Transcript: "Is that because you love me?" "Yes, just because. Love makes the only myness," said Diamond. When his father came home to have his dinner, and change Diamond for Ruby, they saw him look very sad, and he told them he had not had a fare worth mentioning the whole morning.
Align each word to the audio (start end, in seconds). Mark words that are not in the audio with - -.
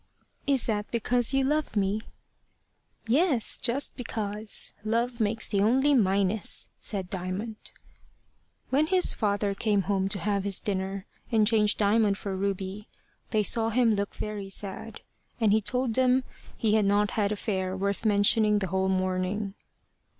"Is 0.47 0.65
that 0.65 0.89
because 0.89 1.31
you 1.31 1.43
love 1.43 1.75
me?" 1.75 2.01
"Yes, 3.05 3.59
just 3.59 3.95
because. 3.95 4.73
Love 4.83 5.19
makes 5.19 5.47
the 5.47 5.59
only 5.61 5.93
myness," 5.93 6.71
said 6.79 7.07
Diamond. 7.11 7.71
When 8.71 8.87
his 8.87 9.13
father 9.13 9.53
came 9.53 9.83
home 9.83 10.09
to 10.09 10.17
have 10.17 10.43
his 10.43 10.59
dinner, 10.59 11.05
and 11.31 11.45
change 11.45 11.77
Diamond 11.77 12.17
for 12.17 12.35
Ruby, 12.35 12.87
they 13.29 13.43
saw 13.43 13.69
him 13.69 13.93
look 13.93 14.15
very 14.15 14.49
sad, 14.49 15.01
and 15.39 15.51
he 15.53 15.61
told 15.61 15.93
them 15.93 16.23
he 16.57 16.73
had 16.73 16.85
not 16.85 17.11
had 17.11 17.31
a 17.31 17.35
fare 17.35 17.77
worth 17.77 18.03
mentioning 18.03 18.57
the 18.57 18.69
whole 18.73 18.89
morning. 18.89 19.53